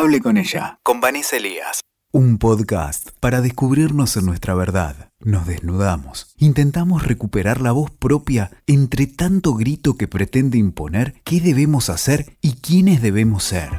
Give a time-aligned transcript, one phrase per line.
[0.00, 1.80] Hable con ella, con Vanessa Elías.
[2.12, 5.10] Un podcast para descubrirnos en nuestra verdad.
[5.18, 6.36] Nos desnudamos.
[6.38, 12.52] Intentamos recuperar la voz propia entre tanto grito que pretende imponer qué debemos hacer y
[12.60, 13.70] quiénes debemos ser.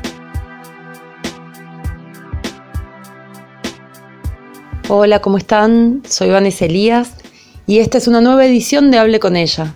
[4.90, 6.04] Hola, ¿cómo están?
[6.06, 7.14] Soy Vanessa Elías
[7.66, 9.74] y esta es una nueva edición de Hable con ella.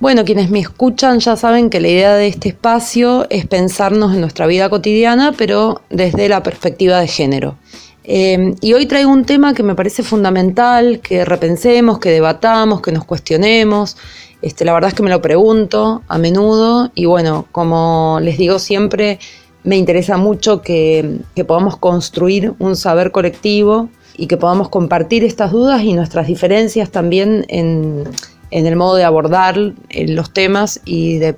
[0.00, 4.20] Bueno, quienes me escuchan ya saben que la idea de este espacio es pensarnos en
[4.20, 7.56] nuestra vida cotidiana, pero desde la perspectiva de género.
[8.04, 12.92] Em, y hoy traigo un tema que me parece fundamental, que repensemos, que debatamos, que
[12.92, 13.96] nos cuestionemos.
[14.40, 18.60] Este, la verdad es que me lo pregunto a menudo y bueno, como les digo
[18.60, 19.18] siempre,
[19.64, 25.82] me interesa mucho que, podamos construir un saber colectivo y que podamos compartir estas dudas
[25.82, 28.04] y nuestras diferencias también en,
[28.50, 29.56] el modo de abordar
[29.88, 31.34] eh, los temas y de,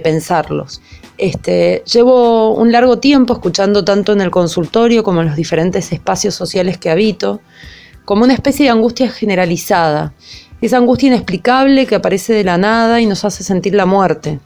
[0.00, 0.80] pensarlos.
[1.16, 6.34] Este, llevo un largo tiempo escuchando tanto en el consultorio como en los diferentes espacios
[6.34, 7.40] sociales que habito,
[8.04, 10.12] como una especie de angustia generalizada,
[10.60, 14.40] esa angustia inexplicable que aparece de la nada y nos hace sentir la muerte.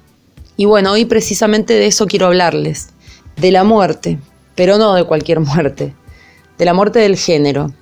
[0.56, 2.90] Y bueno, hoy precisamente de eso quiero hablarles,
[3.36, 4.18] de la muerte,
[4.54, 5.94] pero no de cualquier muerte,
[6.58, 7.72] de la muerte del género.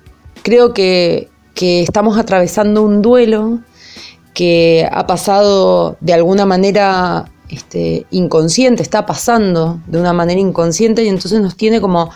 [0.43, 3.59] Creo que estamos atravesando un duelo
[4.33, 11.09] que ha pasado de alguna manera este, inconsciente, está pasando de una manera inconsciente y
[11.09, 12.11] entonces nos tiene como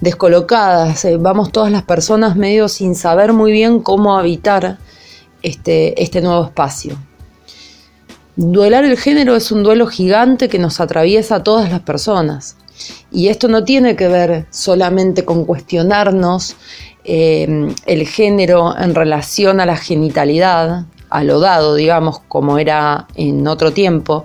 [0.00, 1.04] descolocadas.
[1.04, 4.78] Eh, vamos todas las personas medio sin saber muy bien cómo habitar
[5.42, 6.96] este, este nuevo espacio.
[8.36, 12.56] Duelar el género es un duelo gigante que nos atraviesa a todas las personas.
[13.12, 16.56] Y esto no tiene que ver solamente con cuestionarnos
[17.04, 20.84] eh, el género en relación a la genitalidad,
[21.14, 24.24] a lo dado, digamos, como era en otro tiempo,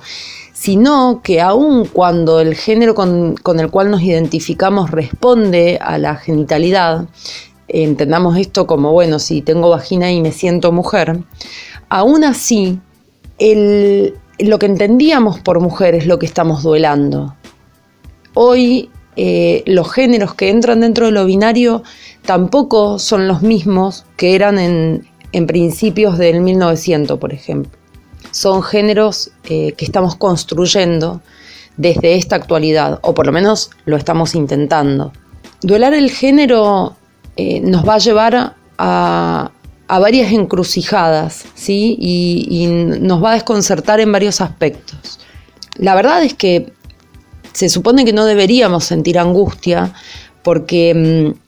[0.53, 7.07] sino que aun cuando el género con, el cual nos identificamos responde a la genitalidad,
[7.67, 11.19] entendamos esto como, bueno, si tengo vagina y me siento mujer,
[11.89, 12.79] aún así,
[13.37, 17.35] lo que entendíamos por mujer es lo que estamos duelando.
[18.33, 21.83] Hoy eh, los géneros que entran dentro de lo binario
[22.25, 27.79] tampoco son los mismos que eran en, en principios del 1900, por ejemplo
[28.31, 31.21] son géneros eh, que estamos construyendo
[31.77, 35.13] desde esta actualidad, o por lo menos lo estamos intentando.
[35.61, 36.95] Duelar el género
[37.37, 39.51] eh, nos va a llevar a,
[39.87, 41.97] varias encrucijadas, ¿sí?
[41.99, 45.19] Y, nos va a desconcertar en varios aspectos.
[45.77, 46.73] La verdad es que
[47.53, 49.93] se supone que no deberíamos sentir angustia
[50.43, 51.39] porque mm,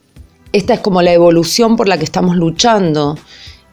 [0.53, 3.17] esta es como la evolución por la que estamos luchando.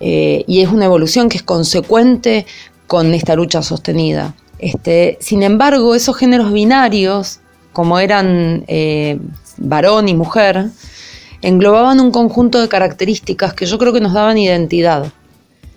[0.00, 2.46] Eh, y es una evolución que es consecuente
[2.86, 4.34] con esta lucha sostenida.
[4.58, 7.40] Este, sin embargo, esos géneros binarios,
[7.72, 9.18] como eran eh,
[9.56, 10.66] varón y mujer,
[11.42, 15.12] englobaban un conjunto de características que yo creo que nos daban identidad.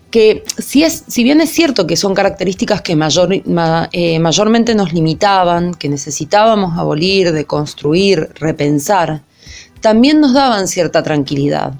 [0.09, 4.91] Que si, es, si bien es cierto que son características que mayor, eh, mayormente nos
[4.91, 9.21] limitaban, que necesitábamos abolir, deconstruir, repensar,
[9.79, 11.73] también nos daban cierta tranquilidad.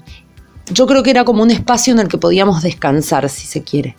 [0.70, 3.96] Yo creo que era como un espacio en el que podíamos descansar, si se quiere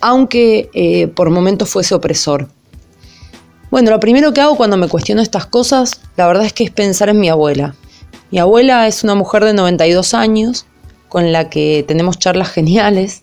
[0.00, 2.48] aunque eh, por momentos fuese opresor.
[3.70, 6.70] Bueno, lo primero que hago cuando me cuestiono estas cosas, la verdad es que es
[6.70, 7.74] pensar en mi abuela.
[8.30, 10.66] Mi abuela es una mujer de 92 años,
[11.08, 13.22] con la que tenemos charlas geniales,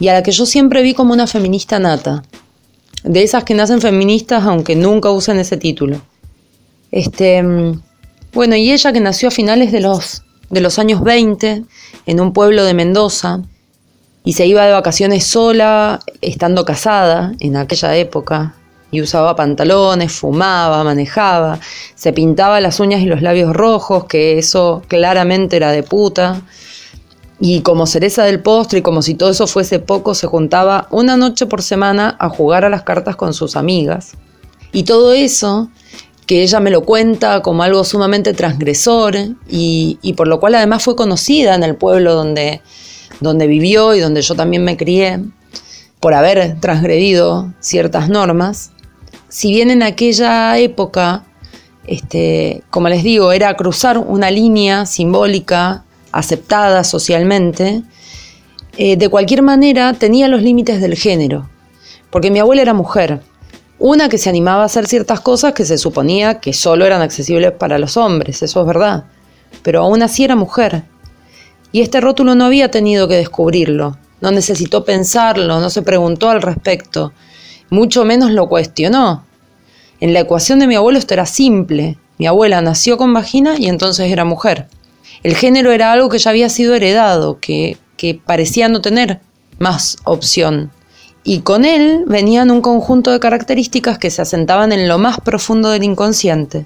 [0.00, 2.22] y a la que yo siempre vi como una feminista nata,
[3.04, 6.00] de esas que nacen feministas aunque nunca usen ese título.
[6.90, 7.82] Este, mm,
[8.32, 11.64] bueno, y ella que nació a finales de los, de los años 20
[12.06, 13.40] en un pueblo de Mendoza,
[14.24, 18.54] y se iba de vacaciones sola, estando casada en aquella época,
[18.90, 21.60] y usaba pantalones, fumaba, manejaba,
[21.94, 26.42] se pintaba las uñas y los labios rojos, que eso claramente era de puta.
[27.40, 31.16] Y como cereza del postre y como si todo eso fuese poco, se juntaba una
[31.16, 34.12] noche por semana a jugar a las cartas con sus amigas.
[34.72, 35.70] Y todo eso,
[36.28, 39.16] que ella me lo cuenta como algo sumamente transgresor
[39.48, 42.60] y, por lo cual además fue conocida en el pueblo donde,
[43.20, 45.20] donde vivió y donde yo también me crié,
[46.00, 48.72] por haber transgredido ciertas normas,
[49.30, 51.24] si bien en aquella época,
[51.86, 57.82] este, como les digo, era cruzar una línea simbólica aceptada socialmente,
[58.76, 61.48] eh, de cualquier manera tenía los límites del género,
[62.10, 63.22] porque mi abuela era mujer,
[63.78, 67.52] una que se animaba a hacer ciertas cosas que se suponía que solo eran accesibles
[67.52, 69.04] para los hombres, eso es verdad,
[69.62, 70.84] pero aún así era mujer
[71.72, 76.42] y este rótulo no había tenido que descubrirlo, no necesitó pensarlo, no se preguntó al
[76.42, 77.12] respecto,
[77.70, 79.24] mucho menos lo cuestionó.
[80.00, 83.68] En la ecuación de mi abuelo esto era simple, Mi abuela nació con vagina y
[83.68, 84.66] entonces era mujer.
[85.22, 89.20] El género era algo que ya había sido heredado, que, que parecía no tener
[89.60, 90.72] más opción.
[91.28, 95.68] Y con él venían un conjunto de características que se asentaban en lo más profundo
[95.68, 96.64] del inconsciente.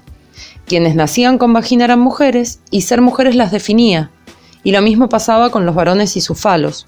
[0.65, 4.09] Quienes nacían con vagina eran mujeres y ser mujeres las definía.
[4.63, 6.87] Y lo mismo pasaba con los varones y sus falos.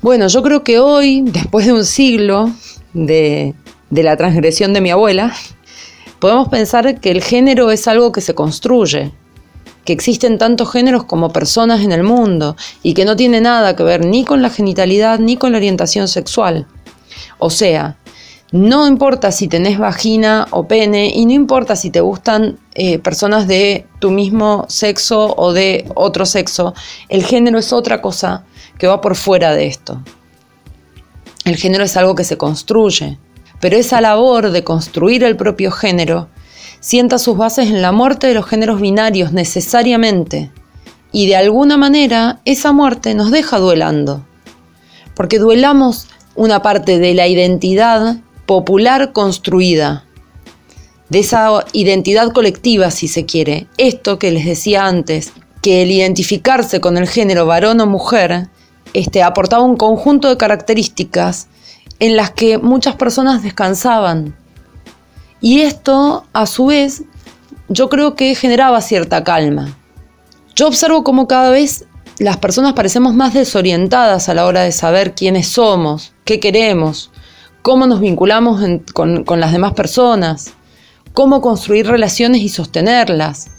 [0.00, 2.50] Bueno, yo creo que hoy, después de un siglo
[2.94, 3.54] de,
[3.90, 5.32] de la transgresión de mi abuela,
[6.18, 9.12] podemos pensar que el género es algo que se construye,
[9.84, 13.82] que existen tantos géneros como personas en el mundo y que no tiene nada que
[13.82, 16.66] ver ni con la genitalidad ni con la orientación sexual.
[17.38, 17.96] O sea,
[18.52, 23.48] no importa si tenés vagina o pene y no importa si te gustan eh, personas
[23.48, 26.74] de tu mismo sexo o de otro sexo,
[27.08, 28.44] el género es otra cosa
[28.78, 30.02] que va por fuera de esto.
[31.44, 33.18] El género es algo que se construye,
[33.58, 36.28] pero esa labor de construir el propio género
[36.82, 40.50] sienta sus bases en la muerte de los géneros binarios necesariamente,
[41.12, 44.26] y de alguna manera esa muerte nos deja duelando,
[45.14, 50.04] porque duelamos una parte de la identidad popular construida,
[51.08, 55.32] de esa identidad colectiva si se quiere, esto que les decía antes,
[55.62, 58.48] que el identificarse con el género varón o mujer
[58.92, 61.46] este, aportaba un conjunto de características
[62.00, 64.34] en las que muchas personas descansaban,
[65.42, 67.02] y esto, a su vez,
[67.68, 69.76] yo creo que generaba cierta calma.
[70.54, 71.84] Yo observo cómo cada vez
[72.18, 77.10] las personas parecemos más desorientadas a la hora de saber quiénes somos, qué queremos,
[77.62, 78.62] cómo nos vinculamos
[78.94, 80.52] con, con las demás personas,
[81.12, 83.50] cómo construir relaciones y sostenerlas.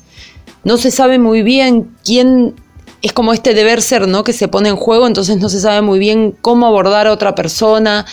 [0.63, 2.55] No se sabe muy bien quién
[3.01, 4.23] es como este deber ser, ¿no?
[4.23, 7.35] Que se pone en juego, entonces no se sabe muy bien cómo abordar a otra
[7.35, 8.05] persona,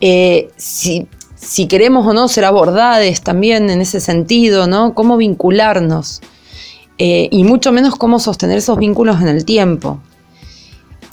[0.00, 1.08] eh, si
[1.40, 4.94] si queremos o no ser abordadas también en ese sentido, ¿no?
[4.94, 6.20] Cómo vincularnos
[6.98, 10.00] eh, y mucho menos cómo sostener esos vínculos en el tiempo.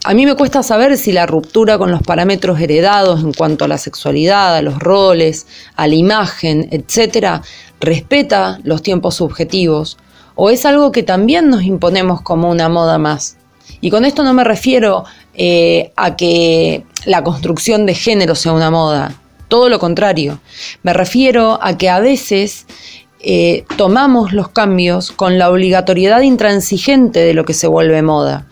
[0.04, 3.68] A mí me cuesta saber si la ruptura con los parámetros heredados en cuanto a
[3.68, 7.42] la sexualidad, a los roles, a la imagen, etcétera,
[7.80, 9.98] respeta los tiempos subjetivos
[10.36, 13.38] o es algo que también nos imponemos como una moda más.
[13.82, 18.70] Y con esto no me refiero eh, a que la construcción de género sea una
[18.70, 19.16] moda,
[19.48, 20.40] todo lo contrario.
[20.84, 22.66] Me refiero a que a veces
[23.20, 28.48] eh, tomamos los cambios con la obligatoriedad intransigente de lo que se vuelve moda.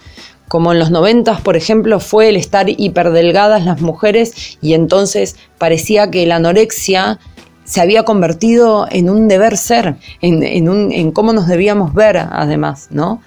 [0.48, 6.12] Como en los noventas, por ejemplo, fue el estar hiperdelgadas las mujeres y entonces parecía
[6.12, 7.20] que la anorexia
[7.64, 13.22] se había convertido en un deber ser, en, en cómo nos debíamos ver además, ¿no?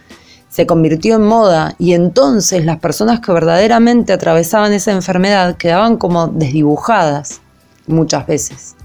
[0.49, 6.29] se convirtió en moda y entonces las personas que verdaderamente atravesaban esa enfermedad quedaban como
[6.29, 7.43] desdibujadas
[7.87, 8.77] muchas veces.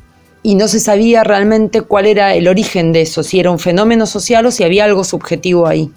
[0.44, 4.06] Y no se sabía realmente cuál era el origen de eso, si era un fenómeno
[4.06, 5.92] social o si había algo subjetivo ahí.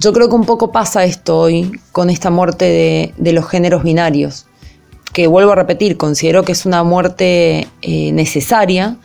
[0.00, 4.46] Yo creo que un poco pasa esto hoy con esta muerte de, los géneros binarios,
[5.12, 8.96] que vuelvo a repetir, considero que es una muerte eh, necesaria,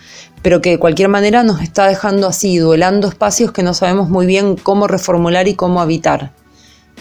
[0.43, 4.27] pero que de cualquier manera nos está dejando así, duelando espacios que no sabemos muy
[4.27, 6.33] bien cómo reformular y cómo habitar.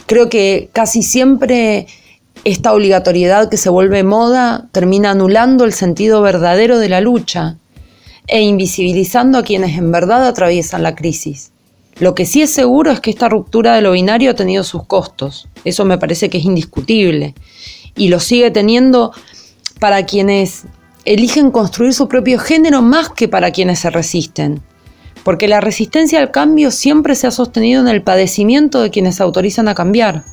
[0.07, 1.87] Creo que casi siempre
[2.45, 7.57] esta obligatoriedad que se vuelve moda termina anulando el sentido verdadero de la lucha
[8.27, 11.53] e invisibilizando a quienes en verdad atraviesan la crisis.
[11.99, 14.87] Lo que sí es seguro es que esta ruptura de lo binario ha tenido sus
[14.87, 17.35] costos, eso me parece que es indiscutible,
[17.95, 19.13] y lo sigue teniendo
[19.79, 20.65] para quienes
[21.05, 24.63] eligen construir su propio género más que para quienes se resisten,
[25.23, 29.23] porque la resistencia al cambio siempre se ha sostenido en el padecimiento de quienes se
[29.23, 30.25] autorizan a cambiar.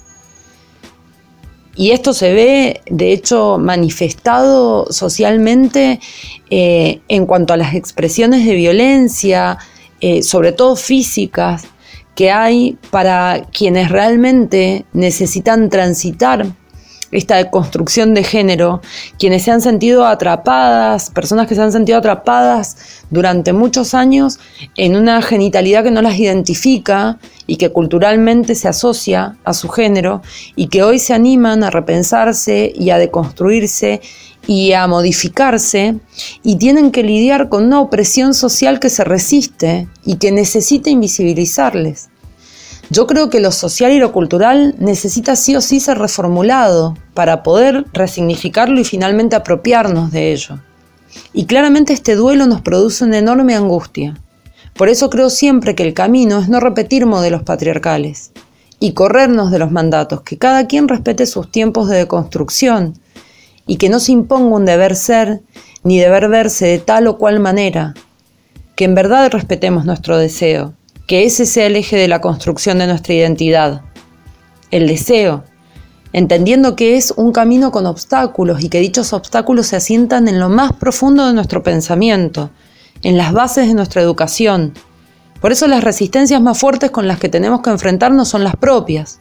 [1.80, 6.02] Y esto se ve, de hecho, manifestado socialmente
[6.50, 9.58] eh, en cuanto a las expresiones de violencia,
[10.02, 11.64] eh, sobre todo físicas,
[12.16, 16.48] que hay para quienes realmente necesitan transitar
[17.12, 18.82] esta construcción de género,
[19.18, 22.78] quienes se han sentido atrapadas, personas que se han sentido atrapadas
[23.10, 24.40] durante muchos años
[24.76, 30.22] en una genitalidad que no las identifica y que culturalmente se asocia a su género
[30.56, 34.02] y que hoy se animan a repensarse y a deconstruirse
[34.48, 35.96] y a modificarse
[36.44, 42.10] y tienen que lidiar con una opresión social que se resiste y que necesita invisibilizarles.
[42.92, 47.44] Yo creo que lo social y lo cultural necesita sí o sí ser reformulado para
[47.44, 50.60] poder resignificarlo y finalmente apropiarnos de ello.
[51.32, 54.18] Y claramente este duelo nos produce una enorme angustia.
[54.74, 58.32] Por eso creo siempre que el camino es no repetir modelos patriarcales
[58.80, 62.98] y corrernos de los mandatos, que cada quien respete sus tiempos de deconstrucción
[63.68, 65.42] y que no se imponga un deber ser
[65.84, 67.94] ni deber verse de tal o cual manera,
[68.76, 70.74] que en verdad respetemos nuestro deseo
[71.10, 73.82] que ese sea el eje de la construcción de nuestra identidad.
[74.70, 75.44] El deseo,
[76.14, 80.50] entendiendo que es un camino con obstáculos y que dichos obstáculos se asientan en lo
[80.50, 82.52] más profundo de nuestro pensamiento,
[83.02, 84.76] en las bases de nuestra educación.
[85.42, 89.20] Por eso las resistencias más fuertes con las que tenemos que enfrentarnos son las propias.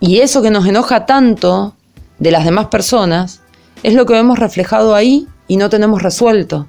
[0.00, 1.76] Y eso que nos enoja tanto
[2.18, 3.40] de las demás personas
[3.84, 6.66] es lo que vemos reflejado ahí y no tenemos resuelto.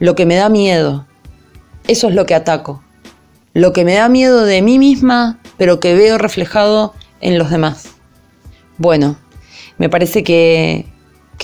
[0.00, 1.06] Lo que me da miedo,
[1.88, 2.82] eso es lo que ataco.
[3.54, 7.88] Lo que me da miedo de mí misma, pero que veo reflejado en los demás.
[8.76, 9.16] Bueno,
[9.78, 10.86] me parece que,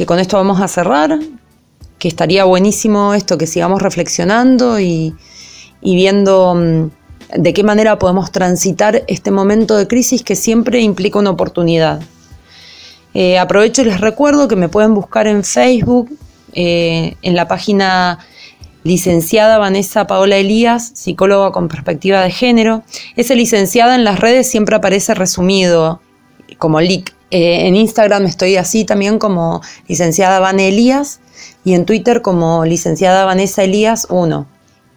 [0.07, 1.19] con esto vamos a cerrar,
[1.99, 5.17] que estaría buenísimo esto, que sigamos reflexionando y,
[5.83, 6.91] viendo mm,
[7.41, 12.01] de qué manera podemos transitar este momento de crisis que siempre implica una oportunidad.
[13.15, 16.11] Eh, aprovecho y les recuerdo que me pueden buscar en Facebook,
[16.53, 18.19] eh, en la página
[18.85, 22.85] licenciada Vanessa Paola Elías, psicóloga con perspectiva de género.
[23.17, 26.01] Ese licenciada en las redes siempre aparece resumido
[26.59, 27.13] como LIC.
[27.31, 31.21] Eh, en Instagram estoy así también como licenciada Van Elías
[31.65, 34.47] y en Twitter como licenciada Vanessa Elías 1.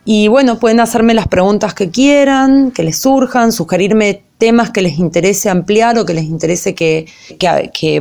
[0.09, 4.99] Y bueno, pueden hacerme las preguntas que quieran, que les surjan, sugerirme temas que les
[4.99, 7.07] interese ampliar o que les interese que,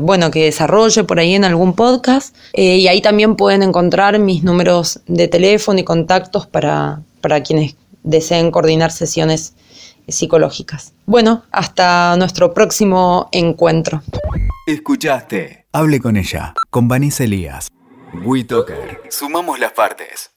[0.01, 2.33] bueno, que desarrolle por ahí en algún podcast.
[2.53, 7.75] Eh, y ahí también pueden encontrar mis números de teléfono y contactos para, para quienes
[8.05, 9.55] deseen coordinar sesiones
[10.07, 10.93] psicológicas.
[11.07, 14.05] Bueno, hasta nuestro próximo encuentro.
[14.69, 15.67] Escuchaste.
[15.73, 17.67] Hable con ella, con Vanessa Elías.
[18.25, 19.01] WeToker.
[19.11, 20.36] Sumamos las partes.